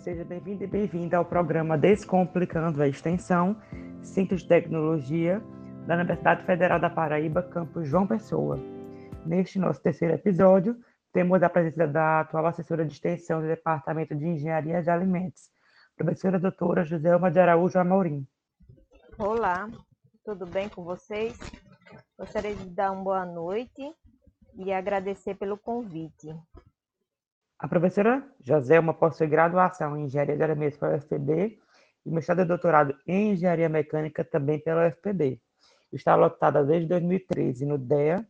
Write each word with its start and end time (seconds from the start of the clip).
Seja 0.00 0.24
bem-vindo 0.24 0.64
e 0.64 0.66
bem-vinda 0.66 1.18
ao 1.18 1.26
programa 1.26 1.76
Descomplicando 1.76 2.82
a 2.82 2.88
Extensão, 2.88 3.54
Centro 4.02 4.34
de 4.34 4.48
Tecnologia 4.48 5.42
da 5.86 5.94
Universidade 5.94 6.42
Federal 6.46 6.80
da 6.80 6.88
Paraíba, 6.88 7.42
campus 7.42 7.86
João 7.86 8.06
Pessoa. 8.06 8.58
Neste 9.26 9.58
nosso 9.58 9.82
terceiro 9.82 10.14
episódio, 10.14 10.74
temos 11.12 11.42
a 11.42 11.50
presença 11.50 11.86
da 11.86 12.20
atual 12.20 12.46
assessora 12.46 12.86
de 12.86 12.94
extensão 12.94 13.42
do 13.42 13.46
Departamento 13.46 14.14
de 14.14 14.26
Engenharia 14.26 14.82
de 14.82 14.88
Alimentos, 14.88 15.50
professora 15.94 16.38
doutora 16.38 16.82
Joselma 16.82 17.30
de 17.30 17.38
Araújo 17.38 17.78
Amorim. 17.78 18.26
Olá, 19.18 19.68
tudo 20.24 20.46
bem 20.46 20.70
com 20.70 20.82
vocês? 20.82 21.38
Gostaria 22.18 22.54
de 22.54 22.70
dar 22.70 22.90
uma 22.92 23.04
boa 23.04 23.26
noite 23.26 23.82
e 24.54 24.72
agradecer 24.72 25.34
pelo 25.34 25.58
convite. 25.58 26.34
A 27.60 27.68
professora 27.68 28.26
Joselma 28.42 28.94
possui 28.94 29.26
graduação 29.26 29.94
em 29.94 30.06
Engenharia 30.06 30.34
de 30.34 30.42
Alimentos 30.42 30.78
pela 30.78 30.96
UFPB 30.96 31.58
e 32.06 32.10
mestrado 32.10 32.40
e 32.40 32.44
doutorado 32.46 32.96
em 33.06 33.32
Engenharia 33.32 33.68
Mecânica 33.68 34.24
também 34.24 34.58
pela 34.58 34.88
UFPB. 34.88 35.38
Está 35.92 36.14
lotada 36.14 36.64
desde 36.64 36.88
2013 36.88 37.66
no 37.66 37.76
DEA. 37.76 38.26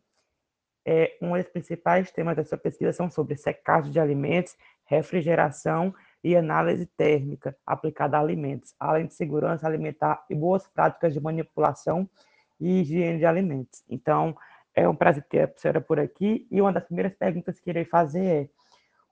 É, 0.85 1.17
um 1.23 1.37
dos 1.37 1.47
principais 1.47 2.11
temas 2.11 2.35
da 2.35 2.45
sua 2.45 2.59
pesquisa 2.59 2.93
são 2.93 3.09
sobre 3.09 3.37
secagem 3.37 3.93
de 3.93 4.01
alimentos, 4.01 4.57
refrigeração 4.85 5.95
e 6.25 6.35
análise 6.35 6.87
térmica 6.87 7.57
aplicada 7.65 8.17
a 8.17 8.21
alimentos, 8.21 8.75
além 8.81 9.07
de 9.07 9.15
segurança 9.15 9.65
alimentar 9.65 10.25
e 10.29 10.35
boas 10.35 10.67
práticas 10.67 11.15
de 11.15 11.21
manipulação 11.21 12.11
e 12.59 12.81
higiene 12.81 13.19
de 13.19 13.27
alimentos. 13.27 13.85
Então, 13.89 14.37
é 14.75 14.89
um 14.89 14.97
prazer 14.97 15.23
ter 15.29 15.43
a 15.43 15.47
professora 15.47 15.81
por 15.81 16.01
aqui 16.01 16.49
e 16.51 16.61
uma 16.61 16.73
das 16.73 16.83
primeiras 16.83 17.15
perguntas 17.15 17.61
que 17.61 17.71
irei 17.71 17.85
fazer 17.85 18.25
é 18.25 18.60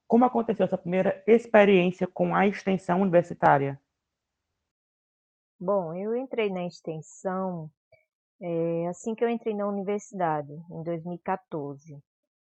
como 0.09 0.25
aconteceu 0.25 0.65
essa 0.65 0.79
primeira 0.79 1.23
experiência 1.27 2.07
com 2.07 2.35
a 2.35 2.47
extensão 2.47 3.03
universitária? 3.03 3.79
Bom, 5.61 5.95
eu 5.95 6.17
entrei 6.17 6.51
na 6.51 6.67
extensão 6.67 7.71
é, 8.41 8.89
assim 8.89 9.15
que 9.15 9.25
eu 9.25 9.29
entrei 9.29 9.55
na 9.55 9.67
universidade, 9.67 10.53
em 10.71 10.83
2014. 10.83 11.99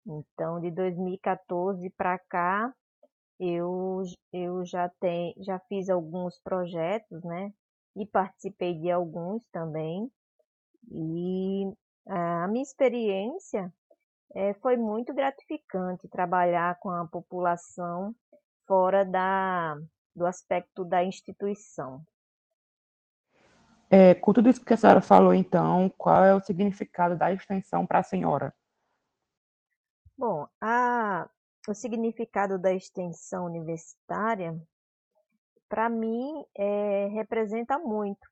Então, 0.06 0.60
de 0.60 0.70
2014 0.70 1.90
para 1.90 2.18
cá, 2.18 2.72
eu, 3.38 4.02
eu 4.32 4.64
já, 4.64 4.88
tem, 5.00 5.34
já 5.38 5.58
fiz 5.60 5.88
alguns 5.88 6.38
projetos, 6.40 7.22
né? 7.24 7.52
E 7.96 8.06
participei 8.06 8.78
de 8.78 8.90
alguns 8.90 9.42
também. 9.50 10.10
E 10.90 11.64
a 12.06 12.46
minha 12.48 12.62
experiência 12.62 13.72
é, 14.34 14.54
foi 14.54 14.76
muito 14.76 15.12
gratificante 15.12 16.08
trabalhar 16.08 16.78
com 16.78 16.90
a 16.90 17.06
população 17.06 18.14
fora 18.66 19.04
da, 19.04 19.76
do 20.14 20.26
aspecto 20.26 20.84
da 20.84 21.04
instituição. 21.04 22.04
É, 23.90 24.14
com 24.14 24.32
tudo 24.32 24.48
isso 24.48 24.64
que 24.64 24.72
a 24.72 24.76
senhora 24.76 25.00
falou, 25.00 25.34
então, 25.34 25.92
qual 25.98 26.24
é 26.24 26.32
o 26.32 26.40
significado 26.40 27.16
da 27.16 27.32
extensão 27.32 27.84
para 27.84 27.98
a 27.98 28.04
senhora? 28.04 28.54
Bom, 30.16 30.46
a, 30.60 31.28
o 31.68 31.74
significado 31.74 32.56
da 32.56 32.72
extensão 32.72 33.46
universitária, 33.46 34.56
para 35.68 35.88
mim, 35.88 36.44
é, 36.54 37.08
representa 37.08 37.80
muito, 37.80 38.30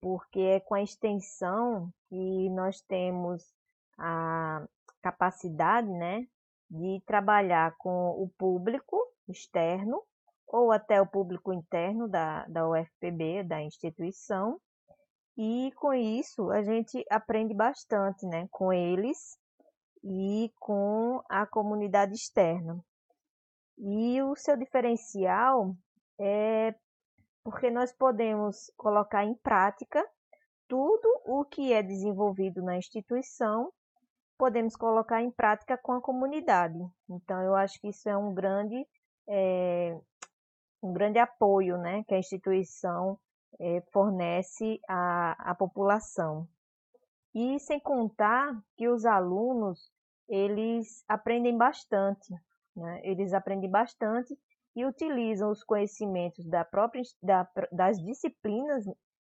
porque 0.00 0.40
é 0.40 0.60
com 0.60 0.74
a 0.74 0.82
extensão 0.82 1.92
que 2.08 2.48
nós 2.48 2.80
temos 2.80 3.44
a, 3.98 4.66
capacidade, 5.02 5.88
né, 5.88 6.26
de 6.70 7.02
trabalhar 7.06 7.74
com 7.78 8.10
o 8.10 8.30
público 8.38 8.96
externo 9.28 10.02
ou 10.46 10.72
até 10.72 11.00
o 11.00 11.06
público 11.06 11.52
interno 11.52 12.08
da, 12.08 12.44
da 12.46 12.68
UFPB, 12.68 13.44
da 13.44 13.62
instituição, 13.62 14.60
e 15.36 15.72
com 15.76 15.94
isso 15.94 16.50
a 16.50 16.62
gente 16.62 17.04
aprende 17.08 17.54
bastante, 17.54 18.26
né, 18.26 18.46
com 18.50 18.72
eles 18.72 19.38
e 20.02 20.52
com 20.58 21.22
a 21.28 21.46
comunidade 21.46 22.14
externa. 22.14 22.78
E 23.78 24.20
o 24.22 24.34
seu 24.36 24.56
diferencial 24.56 25.74
é 26.18 26.74
porque 27.42 27.70
nós 27.70 27.92
podemos 27.92 28.70
colocar 28.76 29.24
em 29.24 29.34
prática 29.34 30.04
tudo 30.68 31.08
o 31.24 31.44
que 31.44 31.72
é 31.72 31.82
desenvolvido 31.82 32.62
na 32.62 32.76
instituição 32.76 33.72
podemos 34.40 34.74
colocar 34.74 35.20
em 35.20 35.30
prática 35.30 35.76
com 35.76 35.92
a 35.92 36.00
comunidade. 36.00 36.78
Então, 37.10 37.42
eu 37.42 37.54
acho 37.54 37.78
que 37.78 37.88
isso 37.88 38.08
é 38.08 38.16
um 38.16 38.32
grande, 38.32 38.86
é, 39.28 39.94
um 40.82 40.94
grande 40.94 41.18
apoio 41.18 41.76
né, 41.76 42.02
que 42.08 42.14
a 42.14 42.18
instituição 42.18 43.18
é, 43.60 43.82
fornece 43.92 44.80
à, 44.88 45.50
à 45.50 45.54
população. 45.54 46.48
E 47.34 47.60
sem 47.60 47.78
contar 47.78 48.58
que 48.78 48.88
os 48.88 49.04
alunos, 49.04 49.92
eles 50.26 51.04
aprendem 51.06 51.58
bastante, 51.58 52.32
né? 52.74 52.98
eles 53.04 53.34
aprendem 53.34 53.70
bastante 53.70 54.34
e 54.74 54.86
utilizam 54.86 55.50
os 55.50 55.62
conhecimentos 55.62 56.48
da 56.48 56.64
própria, 56.64 57.02
da, 57.22 57.46
das 57.70 58.02
disciplinas 58.02 58.86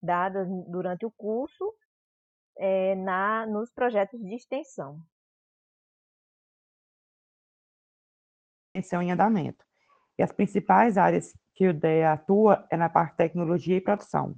dadas 0.03 0.49
durante 0.67 1.05
o 1.05 1.11
curso 1.11 1.75
é, 2.57 2.95
na, 2.95 3.47
nos 3.47 3.71
projetos 3.71 4.21
de 4.21 4.35
extensão. 4.35 5.01
Extensão 8.75 9.03
em 9.03 9.13
andamento. 9.13 9.65
E 10.19 10.23
as 10.23 10.33
principais 10.33 10.97
áreas 10.97 11.37
que 11.55 11.69
o 11.69 11.75
DEA 11.75 12.13
atua 12.13 12.67
é 12.71 12.77
na 12.77 12.89
parte 12.89 13.13
de 13.13 13.17
tecnologia 13.19 13.77
e 13.77 13.81
produção. 13.81 14.35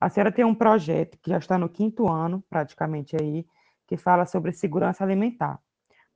A 0.00 0.08
senhora 0.08 0.32
tem 0.32 0.44
um 0.44 0.54
projeto 0.54 1.18
que 1.18 1.30
já 1.30 1.38
está 1.38 1.58
no 1.58 1.68
quinto 1.68 2.08
ano, 2.08 2.42
praticamente 2.48 3.14
aí, 3.20 3.46
que 3.86 3.96
fala 3.96 4.24
sobre 4.24 4.52
segurança 4.52 5.04
alimentar. 5.04 5.60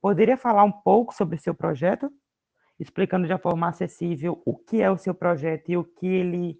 Poderia 0.00 0.36
falar 0.36 0.64
um 0.64 0.72
pouco 0.72 1.14
sobre 1.14 1.36
seu 1.36 1.54
projeto? 1.54 2.10
Explicando 2.78 3.26
de 3.26 3.38
forma 3.38 3.68
acessível 3.68 4.42
o 4.44 4.56
que 4.56 4.80
é 4.80 4.90
o 4.90 4.96
seu 4.96 5.14
projeto 5.14 5.70
e 5.70 5.76
o 5.76 5.84
que 5.84 6.06
ele 6.06 6.58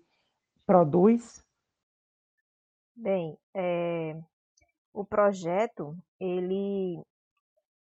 produz? 0.67 1.43
Bem, 2.95 3.39
é, 3.55 4.17
o 4.95 5.05
projeto, 5.05 5.97
ele 6.21 7.03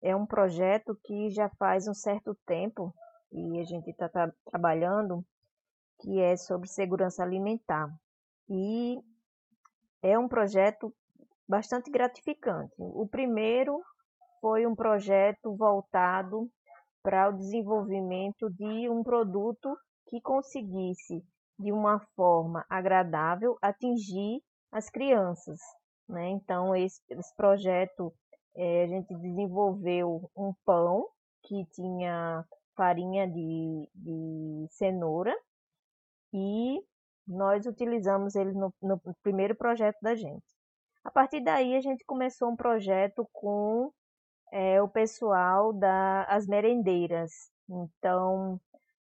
é 0.03 0.15
um 0.15 0.27
projeto 0.27 0.95
que 1.03 1.31
já 1.31 1.49
faz 1.59 1.89
um 1.89 1.95
certo 1.95 2.37
tempo 2.47 2.95
e 3.33 3.59
a 3.59 3.65
gente 3.65 3.89
está 3.91 4.07
tra 4.07 4.31
trabalhando, 4.45 5.25
que 6.01 6.21
é 6.21 6.37
sobre 6.37 6.69
segurança 6.69 7.23
alimentar. 7.23 7.89
E 8.51 8.99
é 10.03 10.19
um 10.19 10.29
projeto 10.29 10.95
bastante 11.49 11.91
gratificante. 11.91 12.75
O 12.79 13.09
primeiro 13.09 13.83
foi 14.43 14.67
um 14.67 14.75
projeto 14.75 15.57
voltado 15.57 16.51
para 17.03 17.31
o 17.31 17.37
desenvolvimento 17.37 18.51
de 18.51 18.91
um 18.91 19.03
produto 19.03 19.75
que 20.07 20.21
conseguisse, 20.21 21.25
de 21.59 21.73
uma 21.73 21.99
forma 22.15 22.65
agradável, 22.69 23.57
atingir 23.63 24.43
as 24.71 24.91
crianças. 24.91 25.59
Né? 26.11 26.31
Então, 26.31 26.75
esse, 26.75 27.01
esse 27.09 27.35
projeto, 27.37 28.13
é, 28.57 28.85
a 28.85 28.87
gente 28.89 29.15
desenvolveu 29.15 30.29
um 30.37 30.53
pão 30.65 31.07
que 31.43 31.65
tinha 31.67 32.45
farinha 32.77 33.29
de, 33.29 33.89
de 33.95 34.67
cenoura 34.71 35.35
e 36.33 36.83
nós 37.27 37.65
utilizamos 37.65 38.35
ele 38.35 38.53
no, 38.53 38.75
no 38.83 39.01
primeiro 39.23 39.55
projeto 39.55 39.99
da 40.03 40.15
gente. 40.17 40.45
A 41.05 41.11
partir 41.11 41.41
daí, 41.43 41.77
a 41.77 41.81
gente 41.81 42.05
começou 42.05 42.51
um 42.51 42.57
projeto 42.57 43.29
com 43.33 43.93
é, 44.53 44.83
o 44.83 44.89
pessoal 44.89 45.73
das 45.73 46.47
merendeiras. 46.49 47.31
Então, 47.69 48.61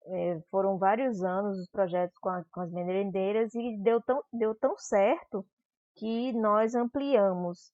é, 0.08 0.42
foram 0.50 0.78
vários 0.80 1.24
anos 1.24 1.60
os 1.60 1.70
projetos 1.70 2.18
com, 2.18 2.30
a, 2.30 2.44
com, 2.52 2.62
as 2.62 2.72
merendeiras 2.72 3.54
e 3.54 3.78
deu 3.78 4.02
tão, 4.02 4.24
deu 4.34 4.56
tão 4.56 4.76
certo 4.78 5.46
que 5.98 6.32
nós 6.34 6.76
ampliamos 6.76 7.72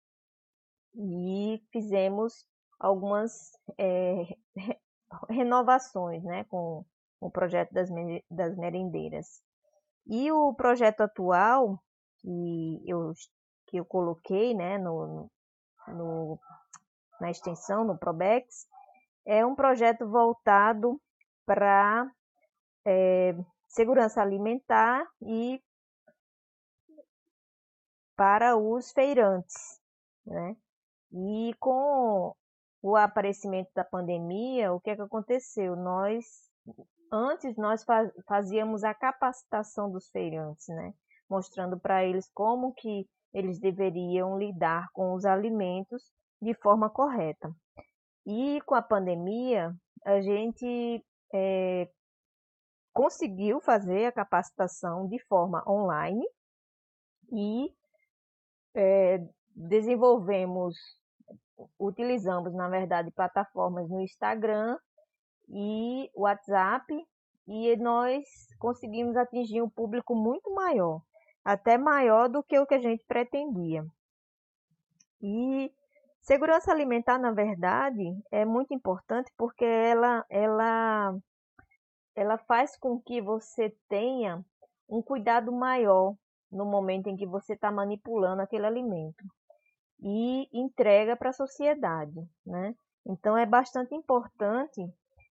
e 0.95 1.61
fizemos 1.71 2.45
algumas 2.79 3.51
é, 3.77 4.35
renovações 5.29 6.23
né, 6.23 6.43
com 6.45 6.85
o 7.19 7.29
projeto 7.29 7.71
das, 7.73 7.89
das 8.29 8.57
merendeiras. 8.57 9.41
E 10.05 10.31
o 10.31 10.53
projeto 10.53 11.01
atual 11.01 11.81
que 12.19 12.81
eu, 12.85 13.11
que 13.67 13.77
eu 13.77 13.85
coloquei 13.85 14.53
né, 14.53 14.77
no, 14.77 15.29
no, 15.87 16.39
na 17.19 17.29
extensão, 17.29 17.83
no 17.83 17.97
Probex, 17.97 18.67
é 19.25 19.45
um 19.45 19.55
projeto 19.55 20.09
voltado 20.09 20.99
para 21.45 22.09
é, 22.85 23.35
segurança 23.67 24.21
alimentar 24.21 25.05
e 25.21 25.61
para 28.15 28.57
os 28.57 28.91
feirantes, 28.91 29.79
né? 30.25 30.55
E 31.11 31.53
com 31.59 32.35
o 32.81 32.95
aparecimento 32.95 33.69
da 33.75 33.83
pandemia, 33.83 34.73
o 34.73 34.79
que 34.79 34.89
é 34.89 34.95
que 34.95 35.01
aconteceu? 35.01 35.75
Nós 35.75 36.25
antes 37.11 37.55
nós 37.57 37.85
fazíamos 38.27 38.83
a 38.83 38.93
capacitação 38.93 39.91
dos 39.91 40.09
feirantes, 40.09 40.67
né? 40.67 40.93
Mostrando 41.29 41.79
para 41.79 42.03
eles 42.03 42.29
como 42.33 42.73
que 42.73 43.07
eles 43.33 43.59
deveriam 43.59 44.37
lidar 44.37 44.87
com 44.93 45.13
os 45.13 45.25
alimentos 45.25 46.03
de 46.41 46.53
forma 46.55 46.89
correta. 46.89 47.53
E 48.25 48.61
com 48.61 48.75
a 48.75 48.81
pandemia, 48.81 49.73
a 50.05 50.21
gente 50.21 51.03
é, 51.33 51.89
conseguiu 52.93 53.59
fazer 53.59 54.05
a 54.05 54.11
capacitação 54.11 55.07
de 55.07 55.19
forma 55.25 55.63
online 55.67 56.23
e 57.31 57.73
é, 58.73 59.23
desenvolvemos, 59.55 60.75
utilizamos, 61.79 62.53
na 62.53 62.67
verdade, 62.67 63.11
plataformas 63.11 63.89
no 63.89 64.01
Instagram 64.01 64.77
e 65.49 66.09
WhatsApp 66.15 66.85
e 67.47 67.75
nós 67.77 68.23
conseguimos 68.57 69.15
atingir 69.15 69.61
um 69.61 69.69
público 69.69 70.15
muito 70.15 70.53
maior, 70.53 71.01
até 71.43 71.77
maior 71.77 72.29
do 72.29 72.43
que 72.43 72.57
o 72.57 72.65
que 72.65 72.75
a 72.75 72.81
gente 72.81 73.03
pretendia. 73.05 73.85
E 75.21 75.71
segurança 76.21 76.71
alimentar, 76.71 77.17
na 77.17 77.31
verdade, 77.31 78.17
é 78.31 78.45
muito 78.45 78.73
importante 78.73 79.31
porque 79.37 79.65
ela, 79.65 80.25
ela, 80.29 81.15
ela 82.15 82.37
faz 82.39 82.77
com 82.77 82.99
que 82.99 83.21
você 83.21 83.75
tenha 83.87 84.43
um 84.87 85.01
cuidado 85.01 85.51
maior 85.51 86.15
no 86.53 86.65
momento 86.65 87.07
em 87.07 87.17
que 87.17 87.25
você 87.25 87.53
está 87.53 87.71
manipulando 87.71 88.41
aquele 88.41 88.65
alimento 88.65 89.25
e 89.99 90.47
entrega 90.53 91.15
para 91.15 91.29
a 91.29 91.33
sociedade, 91.33 92.19
né? 92.45 92.75
Então 93.05 93.37
é 93.37 93.45
bastante 93.45 93.95
importante 93.95 94.81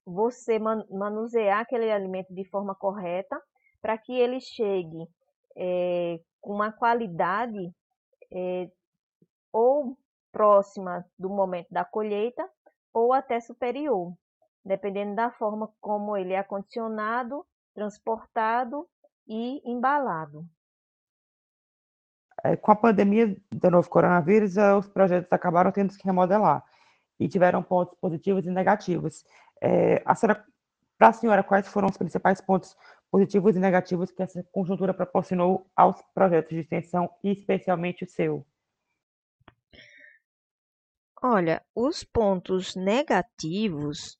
você 0.05 0.59
manusear 0.59 1.61
aquele 1.61 1.91
alimento 1.91 2.35
de 2.35 2.45
forma 2.45 2.75
correta 2.75 3.41
para 3.81 3.97
que 3.97 4.13
ele 4.13 4.41
chegue 4.41 5.07
é, 5.57 6.21
com 6.41 6.53
uma 6.55 6.73
qualidade 6.73 7.73
é, 8.31 8.69
ou 9.53 9.97
próxima 10.33 11.05
do 11.19 11.29
momento 11.29 11.69
da 11.71 11.85
colheita 11.85 12.49
ou 12.93 13.13
até 13.13 13.41
superior, 13.41 14.13
dependendo 14.65 15.15
da 15.15 15.31
forma 15.31 15.71
como 15.81 16.17
ele 16.17 16.33
é 16.33 16.39
acondicionado, 16.39 17.47
transportado 17.75 18.89
e 19.27 19.63
embalado. 19.71 20.45
É, 22.45 22.57
com 22.57 22.73
a 22.73 22.77
pandemia 22.77 23.37
do 23.51 23.71
novo 23.71 23.89
coronavírus, 23.89 24.57
é, 24.57 24.75
os 24.75 24.89
projetos 24.89 25.33
acabaram 25.33 25.71
tendo 25.71 25.97
que 25.97 26.05
remodelar 26.05 26.65
e 27.19 27.29
tiveram 27.29 27.63
pontos 27.63 27.97
positivos 28.01 28.45
e 28.45 28.51
negativos. 28.51 29.25
É, 29.61 30.03
a 30.05 30.15
senhora, 30.15 30.45
para 30.99 31.09
a 31.09 31.13
senhora, 31.13 31.43
quais 31.43 31.69
foram 31.69 31.89
os 31.89 31.97
principais 31.97 32.41
pontos 32.41 32.77
positivos 33.11 33.55
e 33.55 33.61
negativos 33.61 34.11
que 34.11 34.23
essa 34.23 34.43
conjuntura 34.51 34.93
proporcionou 34.93 35.71
aos 35.77 36.03
projetos 36.15 36.51
de 36.51 36.61
extensão, 36.61 37.09
e 37.23 37.31
especialmente 37.31 38.05
o 38.05 38.09
seu? 38.09 38.45
Olha, 41.23 41.63
os 41.75 42.03
pontos 42.03 42.75
negativos 42.75 44.19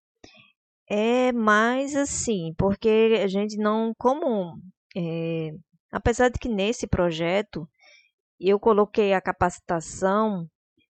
é 0.89 1.33
mais 1.33 1.97
assim, 1.97 2.55
porque 2.57 3.19
a 3.21 3.27
gente 3.27 3.57
não, 3.57 3.93
como, 3.99 4.61
é, 4.97 5.53
apesar 5.91 6.29
de 6.29 6.39
que 6.39 6.49
nesse 6.49 6.87
projeto 6.87 7.69
eu 8.49 8.59
coloquei 8.59 9.13
a 9.13 9.21
capacitação, 9.21 10.47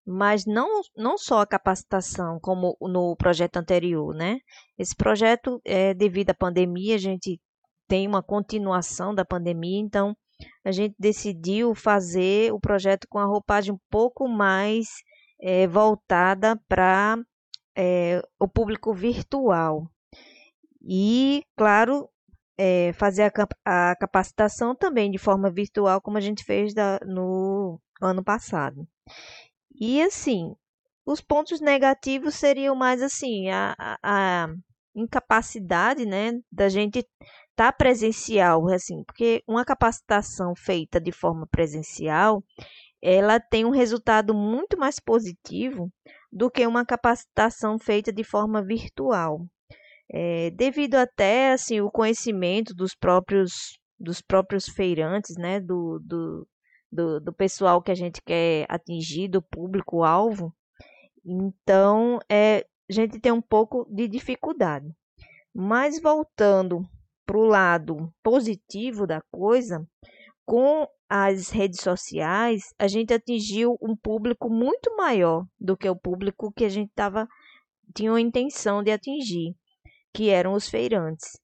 mas 0.07 0.45
não, 0.47 0.81
não 0.97 1.17
só 1.17 1.41
a 1.41 1.47
capacitação, 1.47 2.39
como 2.41 2.77
no 2.81 3.15
projeto 3.17 3.57
anterior, 3.59 4.15
né? 4.15 4.39
Esse 4.79 4.95
projeto, 4.97 5.61
é, 5.65 5.95
devido 5.95 6.31
à 6.31 6.35
pandemia, 6.35 6.97
a 6.97 6.99
gente 6.99 7.41
tem 7.89 8.07
uma 8.09 8.23
continuação 8.23 9.15
da 9.15 9.25
pandemia, 9.25 9.81
então 9.81 10.15
a 10.65 10.73
gente 10.73 10.95
decidiu 10.99 11.75
fazer 11.75 12.53
o 12.53 12.61
projeto 12.61 13.07
com 13.09 13.19
a 13.19 13.25
roupagem 13.25 13.73
um 13.75 13.79
pouco 13.91 14.29
mais 14.29 14.87
é, 15.41 15.67
voltada 15.67 16.59
para 16.69 17.17
é, 17.77 18.23
o 18.41 18.49
público 18.49 18.95
virtual. 18.95 19.87
E, 20.85 21.45
claro, 21.57 22.09
é, 22.59 22.93
fazer 22.95 23.33
a, 23.65 23.91
a, 23.91 23.97
capacitação 23.97 24.75
também 24.75 25.11
de 25.11 25.19
forma 25.19 25.51
virtual, 25.51 26.01
como 26.01 26.19
a 26.19 26.21
gente 26.21 26.45
fez 26.45 26.75
da, 26.75 26.99
no 27.07 27.81
ano 28.01 28.23
passado. 28.23 28.87
E 29.75 30.03
assim, 30.03 30.55
os 31.07 31.21
pontos 31.21 31.61
negativos 31.61 32.35
seriam 32.35 32.75
mais 32.75 33.03
assim, 33.03 33.49
a, 33.51 33.75
a, 33.79 33.99
a 34.03 34.49
incapacidade, 34.95 36.07
né, 36.07 36.33
da 36.51 36.69
gente 36.69 36.99
estar 36.99 37.17
tá 37.57 37.73
presencial, 37.73 38.69
assim, 38.69 39.03
porque 39.05 39.43
uma 39.47 39.65
capacitação 39.65 40.55
feita 40.55 41.01
de 41.01 41.13
forma 41.13 41.47
presencial, 41.51 42.43
ela 43.03 43.41
tem 43.41 43.65
um 43.65 43.71
resultado 43.71 44.35
muito 44.35 44.79
mais 44.79 45.01
positivo 45.01 45.91
do 46.31 46.51
que 46.51 46.67
uma 46.67 46.87
capacitação 46.87 47.79
feita 47.79 48.13
de 48.13 48.23
forma 48.23 48.63
virtual 48.65 49.47
é, 50.13 50.51
devido 50.51 50.97
até 50.97 51.53
assim 51.53 51.81
o 51.81 51.91
conhecimento 51.91 52.75
dos 52.75 52.95
próprios 52.95 53.79
dos 53.99 54.21
próprios 54.21 54.69
feirantes, 54.69 55.37
né, 55.37 55.61
do, 55.61 56.01
do, 56.01 56.49
do, 56.91 57.21
do 57.21 57.33
pessoal 57.33 57.81
que 57.81 57.91
a 57.93 57.95
gente 57.95 58.21
quer 58.21 58.67
atingir, 58.69 59.29
do 59.29 59.41
público-alvo. 59.41 60.53
Então, 61.25 62.19
é, 62.29 62.67
a 62.91 62.93
gente 62.93 63.21
tem 63.21 63.31
um 63.31 63.41
pouco 63.41 63.87
de 63.89 64.09
dificuldade. 64.09 64.93
Mas 65.55 66.03
voltando 66.03 66.85
para 67.25 67.39
o 67.39 67.45
lado 67.45 68.13
positivo 68.25 69.07
da 69.07 69.23
coisa, 69.31 69.87
com 70.45 70.89
as 71.09 71.51
redes 71.51 71.81
sociais, 71.81 72.75
a 72.77 72.89
gente 72.89 73.15
atingiu 73.15 73.79
um 73.81 73.95
público 73.95 74.51
muito 74.51 74.97
maior 74.97 75.47
do 75.61 75.77
que 75.77 75.89
o 75.89 75.95
público 75.95 76.53
que 76.53 76.65
a 76.65 76.69
gente 76.69 76.91
tava, 76.93 77.29
tinha 77.95 78.13
a 78.13 78.21
intenção 78.21 78.83
de 78.83 78.91
atingir 78.91 79.55
que 80.13 80.29
eram 80.29 80.55
os 80.55 80.69
feirantes. 80.69 81.39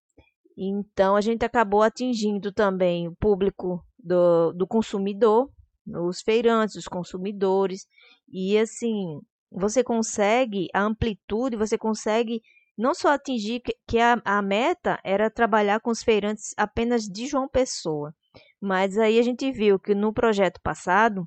Então, 0.57 1.15
a 1.15 1.21
gente 1.21 1.45
acabou 1.45 1.83
atingindo 1.83 2.53
também 2.53 3.07
o 3.07 3.15
público 3.17 3.85
do, 3.99 4.53
do 4.53 4.67
consumidor, 4.67 5.49
os 5.87 6.21
feirantes, 6.21 6.77
os 6.77 6.89
consumidores, 6.89 7.87
e 8.29 8.59
assim, 8.59 9.21
você 9.51 9.83
consegue 9.83 10.69
a 10.75 10.83
amplitude, 10.83 11.57
você 11.57 11.79
consegue 11.79 12.43
não 12.77 12.95
só 12.95 13.09
atingir 13.09 13.61
que, 13.61 13.75
que 13.87 13.99
a, 13.99 14.21
a 14.25 14.43
meta 14.43 14.99
era 15.03 15.31
trabalhar 15.31 15.81
com 15.81 15.91
os 15.91 16.03
feirantes 16.03 16.53
apenas 16.57 17.03
de 17.05 17.27
João 17.27 17.49
Pessoa, 17.49 18.15
mas 18.61 18.99
aí 18.99 19.19
a 19.19 19.23
gente 19.23 19.51
viu 19.51 19.79
que 19.79 19.95
no 19.95 20.13
projeto 20.13 20.61
passado 20.63 21.27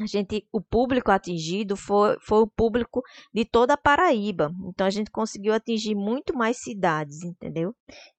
a 0.00 0.06
gente, 0.06 0.46
o 0.52 0.60
público 0.60 1.10
atingido 1.10 1.76
foi, 1.76 2.18
foi 2.20 2.38
o 2.38 2.46
público 2.46 3.02
de 3.32 3.44
toda 3.44 3.74
a 3.74 3.78
Paraíba. 3.78 4.52
Então 4.66 4.86
a 4.86 4.90
gente 4.90 5.10
conseguiu 5.10 5.54
atingir 5.54 5.94
muito 5.94 6.36
mais 6.36 6.58
cidades, 6.58 7.22
entendeu? 7.22 7.74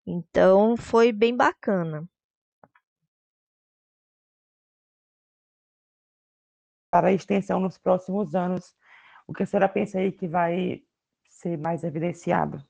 Então 0.05 0.75
foi 0.75 1.11
bem 1.11 1.35
bacana. 1.35 2.07
Para 6.89 7.09
a 7.09 7.13
extensão 7.13 7.59
nos 7.59 7.77
próximos 7.77 8.33
anos, 8.33 8.75
o 9.27 9.33
que 9.33 9.43
a 9.43 9.45
senhora 9.45 9.69
pensa 9.69 9.99
aí 9.99 10.11
que 10.11 10.27
vai 10.27 10.81
ser 11.29 11.57
mais 11.57 11.83
evidenciado? 11.83 12.63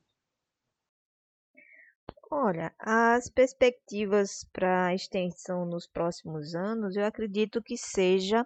Olha, 2.30 2.74
as 2.78 3.30
perspectivas 3.30 4.44
para 4.52 4.88
a 4.88 4.94
extensão 4.94 5.66
nos 5.66 5.88
próximos 5.88 6.54
anos, 6.56 6.98
eu 6.98 7.06
acredito 7.06 7.64
que 7.64 7.78
seja 7.78 8.46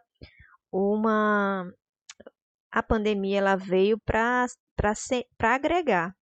uma 0.72 1.72
a 2.72 2.82
pandemia 2.82 3.40
ela 3.40 3.56
veio 3.56 4.00
para 4.00 4.46
agregar. 5.42 6.16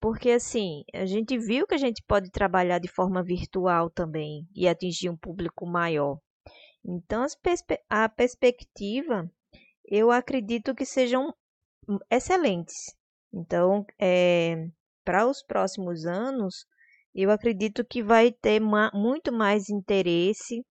Porque 0.00 0.30
assim, 0.30 0.82
a 0.92 1.06
gente 1.06 1.38
viu 1.38 1.66
que 1.66 1.74
a 1.74 1.78
gente 1.78 2.02
pode 2.08 2.30
trabalhar 2.30 2.80
de 2.80 2.88
forma 2.88 3.22
virtual 3.22 3.88
também 3.88 4.46
e 4.54 4.66
atingir 4.66 5.08
um 5.08 5.16
público 5.16 5.64
maior. 5.64 6.18
Então, 6.84 7.24
perspe 7.40 7.78
a 7.88 8.08
perspectiva, 8.08 9.30
eu 9.84 10.10
acredito 10.10 10.74
que 10.74 10.84
sejam 10.84 11.32
excelentes. 12.10 12.96
Então, 13.32 13.86
é, 14.00 14.68
para 15.04 15.26
os 15.26 15.42
próximos 15.44 16.04
anos, 16.04 16.66
eu 17.14 17.30
acredito 17.30 17.84
que 17.84 18.02
vai 18.02 18.32
ter 18.32 18.60
muito 18.60 19.32
mais 19.32 19.68
interesse, 19.68 20.64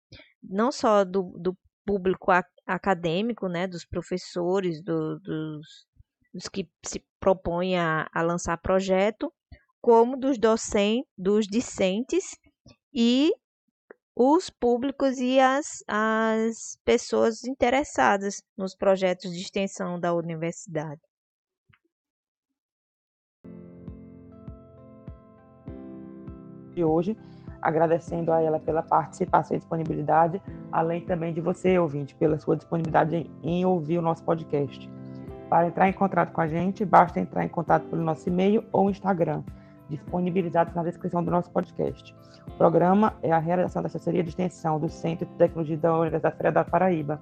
não 0.43 0.71
só 0.71 1.05
do, 1.05 1.31
do 1.39 1.57
público 1.85 2.31
acadêmico, 2.65 3.47
né, 3.47 3.67
dos 3.67 3.85
professores, 3.85 4.81
do, 4.83 5.19
dos, 5.19 5.85
dos, 6.33 6.49
que 6.49 6.69
se 6.85 7.03
propõem 7.19 7.77
a, 7.77 8.07
a 8.13 8.21
lançar 8.21 8.57
projeto, 8.57 9.31
como 9.81 10.17
dos 10.17 10.37
docentes, 10.37 11.09
dos 11.17 11.47
discentes 11.47 12.37
e 12.93 13.31
os 14.15 14.49
públicos 14.49 15.17
e 15.17 15.39
as, 15.39 15.83
as 15.87 16.77
pessoas 16.85 17.43
interessadas 17.43 18.43
nos 18.57 18.75
projetos 18.75 19.31
de 19.31 19.41
extensão 19.41 19.99
da 19.99 20.13
universidade. 20.13 21.01
de 26.73 26.83
hoje, 26.83 27.15
agradecendo 27.61 28.31
a 28.31 28.41
ela 28.41 28.59
pela 28.59 28.81
participação 28.81 29.55
e 29.55 29.59
disponibilidade, 29.59 30.41
além 30.71 31.01
também 31.01 31.33
de 31.33 31.41
você, 31.41 31.77
ouvinte, 31.77 32.15
pela 32.15 32.39
sua 32.39 32.55
disponibilidade 32.55 33.15
em, 33.15 33.29
em 33.43 33.65
ouvir 33.65 33.97
o 33.97 34.01
nosso 34.01 34.23
podcast. 34.23 34.89
Para 35.49 35.67
entrar 35.67 35.89
em 35.89 35.93
contato 35.93 36.31
com 36.31 36.41
a 36.41 36.47
gente, 36.47 36.85
basta 36.85 37.19
entrar 37.19 37.43
em 37.43 37.49
contato 37.49 37.83
pelo 37.83 38.01
nosso 38.01 38.27
e-mail 38.29 38.63
ou 38.71 38.89
Instagram, 38.89 39.43
disponibilizados 39.89 40.73
na 40.73 40.83
descrição 40.83 41.23
do 41.23 41.29
nosso 41.29 41.51
podcast. 41.51 42.15
O 42.47 42.51
programa 42.57 43.13
é 43.21 43.31
a 43.31 43.37
realização 43.37 43.81
da 43.81 43.87
assessoria 43.87 44.23
de 44.23 44.29
extensão 44.29 44.79
do 44.79 44.89
Centro 44.89 45.25
de 45.25 45.33
Tecnologia 45.33 45.77
da 45.77 45.93
Universidade 45.93 46.37
Federal 46.37 46.53
da 46.53 46.63
Paraíba. 46.63 47.21